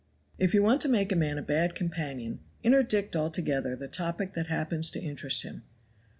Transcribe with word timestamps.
If 0.39 0.55
you 0.55 0.63
want 0.63 0.81
to 0.81 0.89
make 0.89 1.11
a 1.11 1.15
man 1.15 1.37
a 1.37 1.43
bad 1.43 1.75
companion, 1.75 2.39
interdict 2.63 3.15
altogether 3.15 3.75
the 3.75 3.87
topic 3.87 4.33
that 4.33 4.47
happens 4.47 4.89
to 4.89 4.99
interest 4.99 5.43
him. 5.43 5.61